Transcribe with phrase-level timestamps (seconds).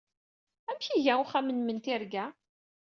[0.69, 2.25] Amek ay iga uxxam-nnem n tirga?